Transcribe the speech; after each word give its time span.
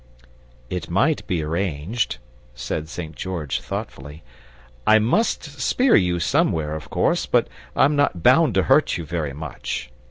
"It 0.67 0.89
might 0.89 1.27
be 1.27 1.43
arranged," 1.43 2.17
said 2.55 2.89
St. 2.89 3.15
George, 3.15 3.59
thoughtfully. 3.61 4.23
"I 4.87 4.97
MUST 4.97 5.43
spear 5.61 5.95
you 5.95 6.19
somewhere, 6.19 6.73
of 6.73 6.89
course, 6.89 7.27
but 7.27 7.47
I'm 7.75 7.95
not 7.95 8.23
bound 8.23 8.55
to 8.55 8.63
hurt 8.63 8.97
you 8.97 9.05
very 9.05 9.33
much. 9.33 9.91